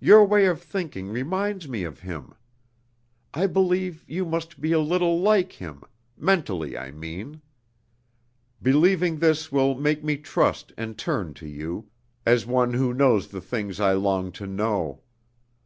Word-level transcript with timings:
Your 0.00 0.26
way 0.26 0.44
of 0.44 0.60
thinking 0.60 1.08
reminds 1.08 1.66
me 1.66 1.82
of 1.82 2.00
him. 2.00 2.34
I 3.32 3.46
believe 3.46 4.04
you 4.06 4.26
must 4.26 4.60
be 4.60 4.72
a 4.72 4.78
little 4.78 5.18
like 5.20 5.52
him 5.52 5.82
mentally, 6.14 6.76
I 6.76 6.90
mean. 6.90 7.40
Believing 8.60 9.18
this 9.18 9.50
will 9.50 9.74
make 9.74 10.04
me 10.04 10.18
trust 10.18 10.74
and 10.76 10.98
turn 10.98 11.32
to 11.40 11.46
you, 11.46 11.88
as 12.26 12.44
one 12.44 12.74
who 12.74 12.92
knows 12.92 13.28
the 13.28 13.40
things 13.40 13.80
I 13.80 13.92
long 13.94 14.30
to 14.32 14.46
know. 14.46 15.00